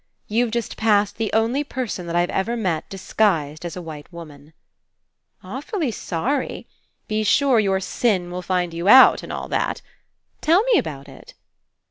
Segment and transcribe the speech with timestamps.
[0.27, 4.53] You've just passed the only person that I've ever met disguised as a white woman."
[5.43, 6.65] "Awfully sorry.
[7.07, 9.83] Be sure your sin will find you out and all that.
[10.41, 11.35] Tell me about it."